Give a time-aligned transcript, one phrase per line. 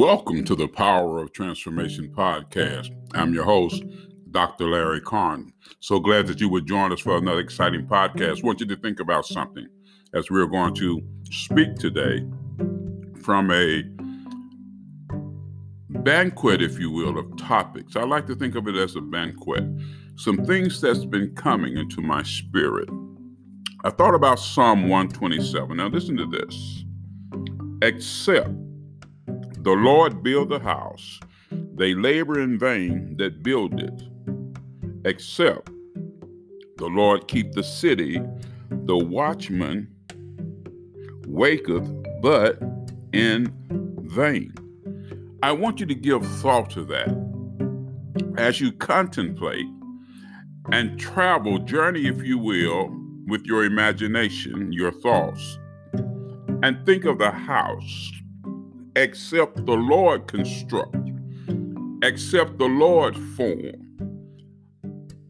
[0.00, 2.88] Welcome to the Power of Transformation podcast.
[3.12, 3.84] I'm your host,
[4.30, 4.66] Dr.
[4.66, 5.52] Larry Karn.
[5.80, 8.42] So glad that you would join us for another exciting podcast.
[8.42, 9.66] I want you to think about something
[10.14, 12.26] as we're going to speak today
[13.22, 13.82] from a
[16.00, 17.94] banquet, if you will, of topics.
[17.94, 19.64] I like to think of it as a banquet.
[20.16, 22.88] Some things that's been coming into my spirit.
[23.84, 25.76] I thought about Psalm 127.
[25.76, 26.84] Now, listen to this.
[27.82, 28.48] Except
[29.62, 31.20] the Lord build the house,
[31.74, 34.02] they labor in vain that build it.
[35.04, 35.70] Except
[36.78, 38.22] the Lord keep the city,
[38.70, 39.88] the watchman
[41.26, 41.88] waketh,
[42.22, 42.58] but
[43.12, 43.52] in
[44.02, 44.54] vain.
[45.42, 47.30] I want you to give thought to that
[48.38, 49.66] as you contemplate
[50.72, 55.58] and travel, journey, if you will, with your imagination, your thoughts,
[56.62, 58.12] and think of the house
[58.96, 60.96] except the Lord construct,
[62.02, 63.96] except the Lord form,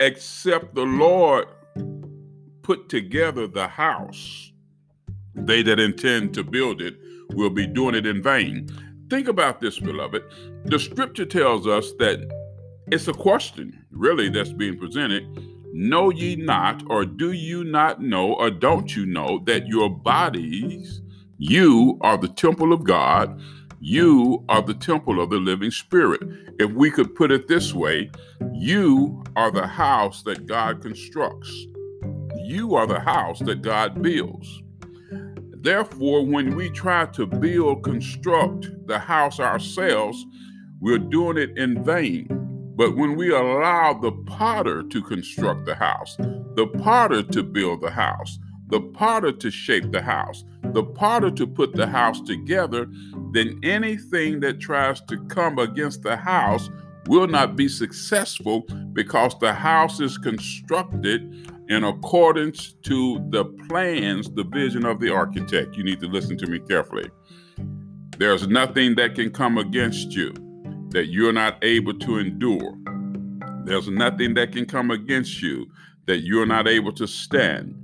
[0.00, 1.46] except the Lord
[2.62, 4.52] put together the house.
[5.34, 6.96] They that intend to build it
[7.32, 8.68] will be doing it in vain.
[9.08, 10.22] Think about this, beloved.
[10.64, 12.20] The scripture tells us that
[12.88, 15.24] it's a question, really, that's being presented.
[15.72, 21.00] Know ye not, or do you not know, or don't you know that your bodies
[21.42, 23.40] you are the temple of God.
[23.80, 26.20] You are the temple of the living spirit.
[26.58, 28.10] If we could put it this way,
[28.52, 31.50] you are the house that God constructs.
[32.44, 34.62] You are the house that God builds.
[35.62, 40.22] Therefore, when we try to build, construct the house ourselves,
[40.78, 42.26] we're doing it in vain.
[42.76, 47.90] But when we allow the potter to construct the house, the potter to build the
[47.90, 48.38] house,
[48.70, 52.86] the potter to shape the house, the potter to put the house together,
[53.32, 56.70] then anything that tries to come against the house
[57.06, 58.60] will not be successful
[58.92, 65.76] because the house is constructed in accordance to the plans, the vision of the architect.
[65.76, 67.10] You need to listen to me carefully.
[68.18, 70.34] There's nothing that can come against you
[70.90, 72.74] that you're not able to endure.
[73.64, 75.66] There's nothing that can come against you
[76.06, 77.79] that you're not able to stand.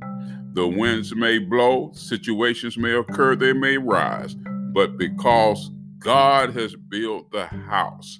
[0.56, 4.34] The winds may blow, situations may occur, they may rise,
[4.72, 8.19] but because God has built the house,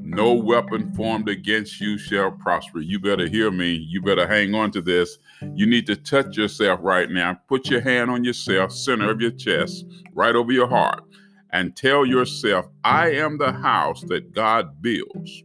[0.00, 2.80] no weapon formed against you shall prosper.
[2.80, 3.74] You better hear me.
[3.74, 5.18] You better hang on to this.
[5.54, 7.38] You need to touch yourself right now.
[7.46, 9.84] Put your hand on yourself, center of your chest,
[10.14, 11.04] right over your heart,
[11.52, 15.44] and tell yourself, I am the house that God builds.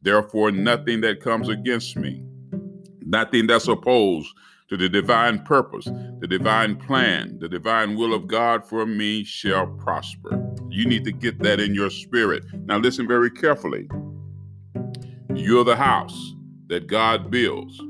[0.00, 2.24] Therefore, nothing that comes against me,
[3.02, 4.34] nothing that's opposed
[4.68, 5.84] to the divine purpose,
[6.20, 10.40] the divine plan, the divine will of God for me shall prosper.
[10.70, 12.44] You need to get that in your spirit.
[12.64, 13.88] Now, listen very carefully.
[15.34, 16.34] You're the house
[16.68, 17.80] that God builds,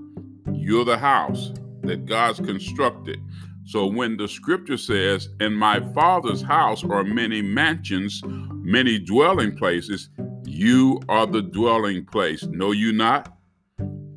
[0.53, 1.53] you're the house
[1.83, 3.21] that God's constructed.
[3.67, 10.11] So when the scripture says, In my father's house are many mansions, many dwelling places,
[10.45, 12.43] you are the dwelling place.
[12.45, 13.37] Know you not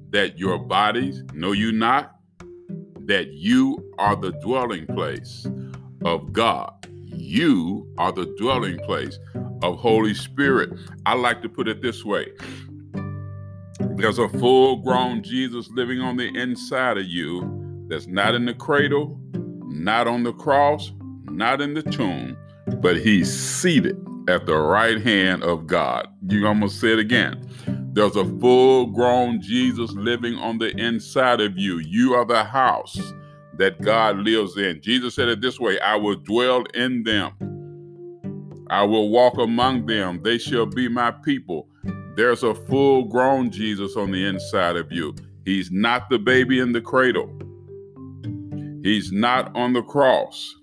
[0.09, 2.16] that your bodies, know you not
[3.07, 5.47] that you are the dwelling place
[6.06, 6.72] of God.
[7.06, 9.18] You are the dwelling place
[9.63, 10.69] of Holy Spirit.
[11.06, 12.28] I like to put it this way
[13.97, 18.53] there's a full grown Jesus living on the inside of you that's not in the
[18.53, 19.19] cradle,
[19.67, 20.91] not on the cross,
[21.25, 22.38] not in the tomb,
[22.79, 23.97] but he's seated
[24.28, 26.07] at the right hand of God.
[26.28, 27.44] You almost say it again.
[27.97, 31.80] There's a full grown Jesus living on the inside of you.
[31.80, 32.96] You are the house
[33.56, 34.81] that God lives in.
[34.84, 37.31] Jesus said it this way I will dwell in them,
[38.70, 40.22] I will walk among them.
[40.22, 41.70] They shall be my people.
[42.16, 45.16] There's a full grown Jesus on the inside of you.
[45.44, 47.32] He's not the baby in the cradle,
[48.84, 50.53] He's not on the cross,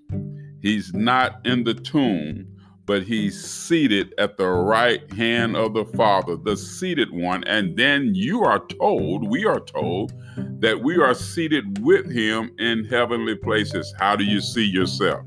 [0.62, 2.46] He's not in the tomb
[2.86, 7.42] but he's seated at the right hand of the Father, the seated one.
[7.44, 10.12] And then you are told, we are told,
[10.60, 13.94] that we are seated with him in heavenly places.
[13.98, 15.24] How do you see yourself?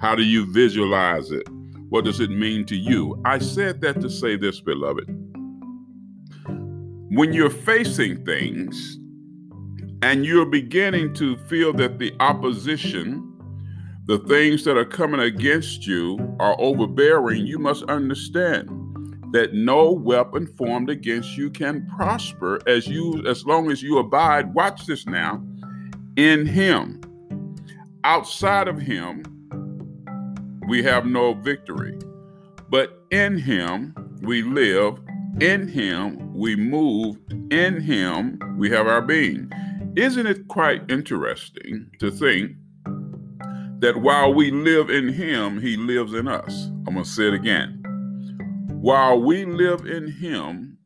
[0.00, 1.48] How do you visualize it?
[1.88, 3.20] What does it mean to you?
[3.24, 5.06] I said that to say this, beloved.
[7.10, 8.98] When you're facing things
[10.02, 13.27] and you're beginning to feel that the opposition
[14.08, 18.66] the things that are coming against you are overbearing, you must understand
[19.32, 24.54] that no weapon formed against you can prosper as you as long as you abide
[24.54, 25.44] watch this now
[26.16, 27.02] in him.
[28.02, 29.22] Outside of him
[30.66, 31.98] we have no victory.
[32.70, 34.98] But in him we live,
[35.40, 37.18] in him we move,
[37.50, 39.52] in him we have our being.
[39.96, 42.52] Isn't it quite interesting to think
[43.80, 46.66] that while we live in him, he lives in us?
[46.86, 47.82] I'm going to say it again.
[48.80, 50.78] While we live in him,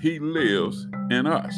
[0.00, 1.56] he lives in us.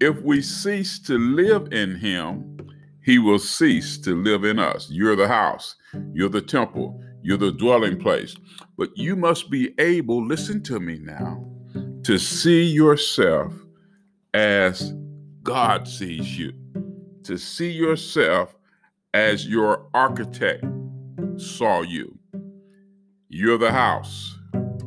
[0.00, 2.58] If we cease to live in him,
[3.02, 4.88] he will cease to live in us.
[4.90, 5.76] You're the house,
[6.12, 8.36] you're the temple, you're the dwelling place.
[8.76, 11.44] But you must be able, listen to me now,
[12.04, 13.52] to see yourself
[14.34, 14.92] as
[15.42, 16.52] God sees you,
[17.24, 18.54] to see yourself
[19.14, 20.64] as your architect
[21.36, 22.16] saw you.
[23.28, 24.36] You're the house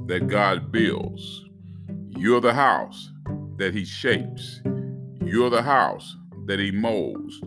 [0.07, 1.45] that God builds.
[2.17, 3.11] You're the house
[3.57, 4.61] that He shapes.
[5.21, 6.15] You're the house
[6.45, 7.41] that He molds.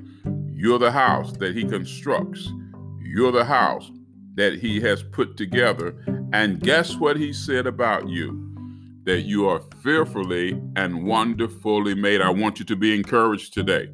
[0.52, 2.50] You're the house that He constructs.
[3.00, 3.90] You're the house
[4.34, 5.94] that He has put together.
[6.32, 8.42] And guess what He said about you?
[9.04, 12.20] That you are fearfully and wonderfully made.
[12.20, 13.88] I want you to be encouraged today.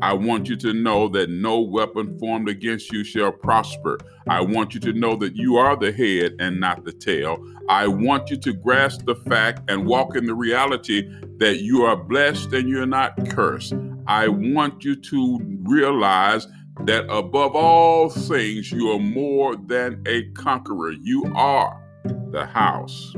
[0.00, 3.98] I want you to know that no weapon formed against you shall prosper.
[4.28, 7.38] I want you to know that you are the head and not the tail.
[7.68, 11.08] I want you to grasp the fact and walk in the reality
[11.38, 13.74] that you are blessed and you're not cursed.
[14.06, 16.46] I want you to realize
[16.84, 20.92] that above all things, you are more than a conqueror.
[20.92, 21.84] You are
[22.30, 23.12] the house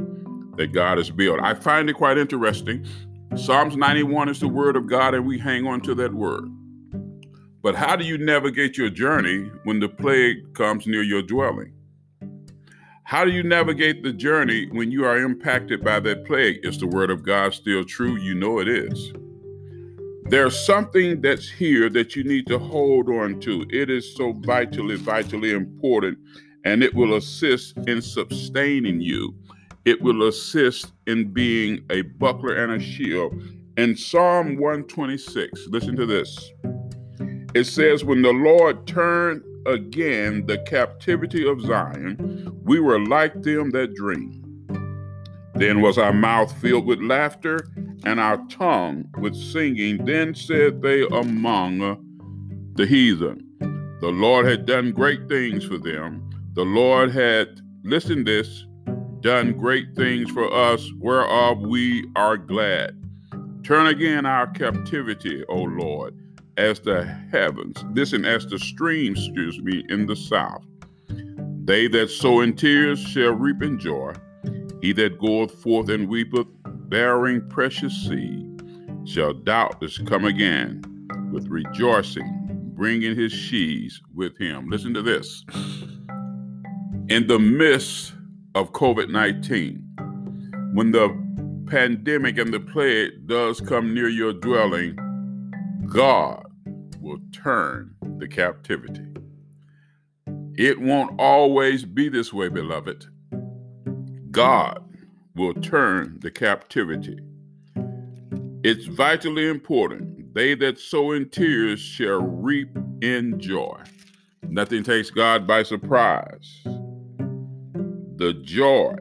[0.57, 1.41] that God has built.
[1.41, 2.87] I find it quite interesting
[3.37, 6.51] Psalms 91 is the word of God, and we hang on to that word.
[7.63, 11.73] But how do you navigate your journey when the plague comes near your dwelling?
[13.05, 16.59] How do you navigate the journey when you are impacted by that plague?
[16.65, 18.17] Is the word of God still true?
[18.17, 19.13] You know it is.
[20.25, 23.65] There's something that's here that you need to hold on to.
[23.71, 26.19] It is so vitally, vitally important,
[26.65, 29.35] and it will assist in sustaining you
[29.85, 33.33] it will assist in being a buckler and a shield.
[33.77, 36.51] In Psalm 126, listen to this.
[37.55, 43.71] It says, When the Lord turned again the captivity of Zion, we were like them
[43.71, 44.37] that dream.
[45.55, 47.59] Then was our mouth filled with laughter
[48.05, 50.05] and our tongue with singing.
[50.05, 51.79] Then said they among
[52.75, 53.47] the heathen,
[54.01, 56.31] The Lord had done great things for them.
[56.55, 58.65] The Lord had, listen this,
[59.21, 62.97] done great things for us, whereof we are glad.
[63.63, 66.17] Turn again our captivity, O Lord,
[66.57, 70.65] as the heavens, listen, as the streams, excuse me, in the south.
[71.65, 74.15] They that sow in tears shall reap in joy.
[74.81, 78.63] He that goeth forth and weepeth, bearing precious seed,
[79.05, 80.83] shall doubtless come again
[81.33, 84.69] with rejoicing, bringing his sheaves with him.
[84.69, 85.45] Listen to this.
[87.09, 88.15] In the midst
[88.55, 90.71] of COVID 19.
[90.75, 91.09] When the
[91.67, 94.97] pandemic and the plague does come near your dwelling,
[95.87, 96.45] God
[97.01, 99.07] will turn the captivity.
[100.57, 103.07] It won't always be this way, beloved.
[104.31, 104.85] God
[105.35, 107.19] will turn the captivity.
[108.63, 110.35] It's vitally important.
[110.35, 113.81] They that sow in tears shall reap in joy.
[114.43, 116.63] Nothing takes God by surprise
[118.21, 118.95] the joy,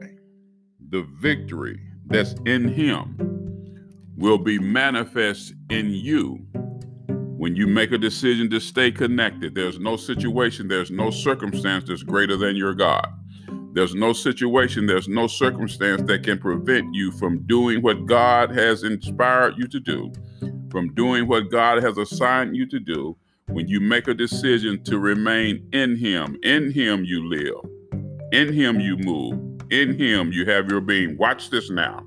[0.88, 3.18] the victory that's in Him
[4.16, 6.36] will be manifest in you
[7.36, 9.54] when you make a decision to stay connected.
[9.54, 13.06] There's no situation, there's no circumstance that's greater than your God.
[13.74, 18.84] There's no situation, there's no circumstance that can prevent you from doing what God has
[18.84, 20.10] inspired you to do,
[20.70, 23.18] from doing what God has assigned you to do.
[23.48, 27.79] When you make a decision to remain in Him, in Him you live.
[28.32, 29.60] In him you move.
[29.70, 31.16] In him you have your being.
[31.16, 32.04] Watch this now.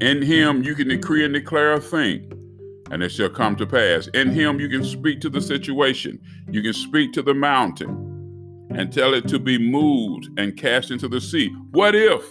[0.00, 2.32] In him you can decree and declare a thing,
[2.90, 4.08] and it shall come to pass.
[4.08, 6.20] In him you can speak to the situation.
[6.50, 11.08] You can speak to the mountain and tell it to be moved and cast into
[11.08, 11.48] the sea.
[11.72, 12.24] What if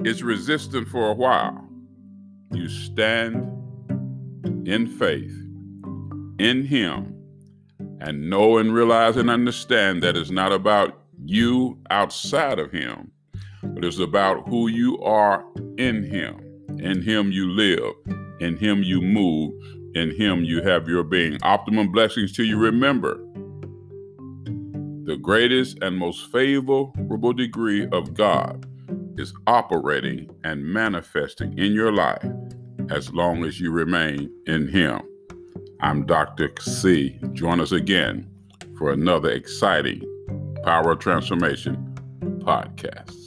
[0.00, 1.68] it's resistant for a while?
[2.52, 3.36] You stand
[4.66, 5.34] in faith
[6.38, 7.15] in him
[8.00, 13.10] and know and realize and understand that it's not about you outside of Him,
[13.62, 15.44] but it's about who you are
[15.78, 16.40] in Him.
[16.78, 17.94] In Him you live,
[18.40, 19.54] in Him you move,
[19.94, 21.38] in Him you have your being.
[21.42, 22.58] Optimum blessings to you.
[22.58, 23.18] Remember,
[25.04, 26.92] the greatest and most favorable
[27.32, 28.66] degree of God
[29.18, 32.24] is operating and manifesting in your life
[32.90, 35.00] as long as you remain in Him.
[35.80, 36.52] I'm Dr.
[36.60, 37.18] C.
[37.32, 38.30] Join us again
[38.78, 40.02] for another exciting
[40.64, 41.76] Power Transformation
[42.38, 43.25] podcasts.